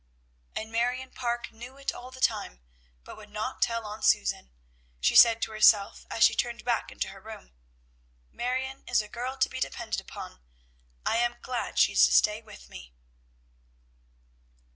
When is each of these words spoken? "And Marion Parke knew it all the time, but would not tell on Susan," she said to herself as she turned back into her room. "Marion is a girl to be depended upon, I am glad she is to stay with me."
"And 0.55 0.71
Marion 0.71 1.11
Parke 1.11 1.51
knew 1.51 1.77
it 1.77 1.93
all 1.93 2.09
the 2.09 2.19
time, 2.19 2.59
but 3.03 3.15
would 3.17 3.29
not 3.29 3.61
tell 3.61 3.85
on 3.85 4.01
Susan," 4.01 4.49
she 4.99 5.15
said 5.15 5.43
to 5.43 5.51
herself 5.51 6.07
as 6.09 6.23
she 6.23 6.33
turned 6.33 6.65
back 6.65 6.91
into 6.91 7.09
her 7.09 7.21
room. 7.21 7.51
"Marion 8.31 8.83
is 8.87 9.03
a 9.03 9.07
girl 9.07 9.37
to 9.37 9.47
be 9.47 9.59
depended 9.59 10.01
upon, 10.01 10.41
I 11.05 11.17
am 11.17 11.35
glad 11.43 11.77
she 11.77 11.91
is 11.93 12.03
to 12.05 12.11
stay 12.11 12.41
with 12.41 12.67
me." 12.67 12.95